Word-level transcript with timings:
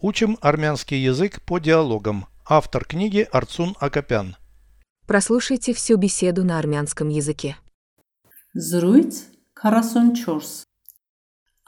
Учим 0.00 0.38
армянский 0.40 0.98
язык 1.02 1.42
по 1.42 1.58
диалогам. 1.58 2.26
Автор 2.46 2.84
книги 2.84 3.28
Арцун 3.32 3.74
Акопян. 3.80 4.36
Прослушайте 5.06 5.72
всю 5.72 5.96
беседу 5.96 6.44
на 6.44 6.58
армянском 6.58 7.08
языке. 7.08 7.56
Զրույց 8.54 9.14
44 9.58 10.64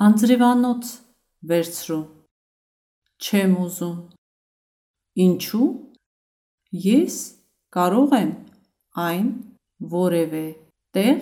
Անձրևանոց 0.01 0.91
վերցրու 1.51 2.05
Չեմ 3.21 3.53
ուզում 3.65 3.99
Ինչու 5.25 5.69
Ես 6.85 7.17
կարող 7.77 8.15
եմ 8.21 8.31
այն 9.05 9.29
որևէ 9.95 10.45
տեղ 10.97 11.21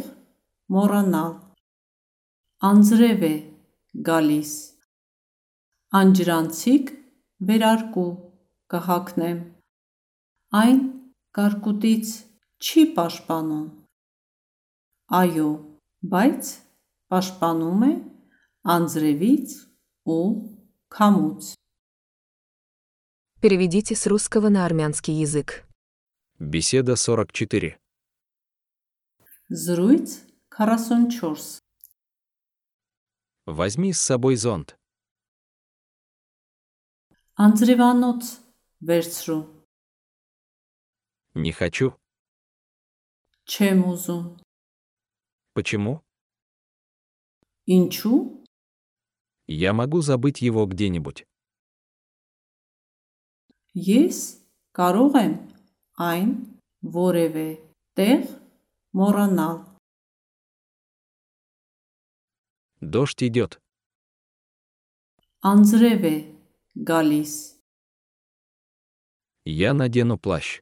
մոռանալ 0.76 1.34
Անձրև 2.70 3.26
է 3.32 3.34
գալիս 4.10 4.54
Անջրանցիկ 6.02 6.94
վերարկու 7.47 8.09
կհագնեմ 8.73 9.39
Այն 10.63 10.81
կարկուտից 11.37 12.11
չի 12.63 12.83
պաշտպանում 12.97 13.65
Այո, 15.21 15.49
բայց 16.13 16.51
պաշտպանում 17.13 17.81
է 17.89 17.93
անձրևից 18.75 19.57
ու 20.09 20.23
քամուց։ 20.95 21.53
Переведите 23.43 23.95
с 23.95 24.07
русского 24.07 24.49
на 24.49 24.65
армянский 24.65 25.13
язык. 25.13 25.67
Беседа 26.39 26.95
44. 26.95 27.77
Զրույց 29.49 30.09
44 30.49 31.61
Возьми 33.45 33.91
с 33.91 33.99
собой 33.99 34.35
зонт. 34.35 34.75
Անձրևանոց 37.39 38.21
վերցրու 38.87 39.43
Не 41.35 41.51
хочу. 41.51 41.97
Չեմ 43.49 43.79
ուզում 43.91 44.25
Почему? 45.53 46.01
Ինչու 47.67 48.43
Я 49.47 49.73
могу 49.73 50.01
забыть 50.01 50.41
его 50.41 50.65
где-нибудь. 50.65 51.25
Ես 53.73 54.17
կարող 54.77 55.13
եմ 55.17 55.33
այն 55.97 56.29
որևէ 56.95 57.47
տեղ 57.97 58.23
մոռանալ 58.93 59.57
Дождь 62.81 63.23
идет. 63.23 63.57
Անձրև 65.41 66.05
է 66.05 66.15
գալիս 66.89 67.33
Я 69.45 69.73
надену 69.73 70.17
плащ. 70.17 70.59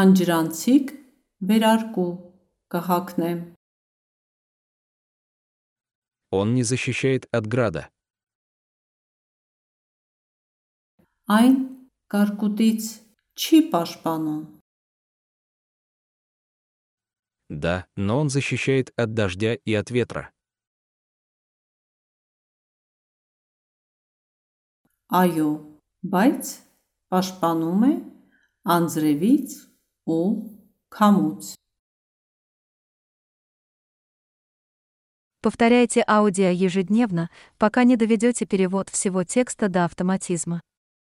Անջրանցիկ 0.00 0.90
վերարկու 1.48 2.10
կհագնեմ 2.72 3.40
Он 6.30 6.54
не 6.54 6.62
защищает 6.62 7.24
от 7.32 7.46
града. 7.46 7.88
Այն 11.28 11.56
կարկուտից 12.12 12.84
չի 13.40 13.58
պաշտպանում 13.72 14.44
Да, 17.48 17.86
но 17.96 18.18
он 18.20 18.28
защищает 18.28 18.92
от 18.96 19.14
дождя 19.14 19.54
и 19.54 19.74
от 19.74 19.90
ветра. 19.90 20.31
Այո, 25.08 25.50
բայց 26.04 26.50
պաշտպանում 27.08 27.84
է 27.88 27.94
անձրևից 28.74 29.54
ու 30.16 30.26
քամուց 30.92 31.54
Повторяйте 35.40 36.04
аудио 36.06 36.50
ежедневно, 36.50 37.30
пока 37.58 37.84
не 37.84 37.96
доведете 37.96 38.44
перевод 38.44 38.90
всего 38.90 39.24
текста 39.24 39.68
до 39.68 39.84
автоматизма. 39.84 40.60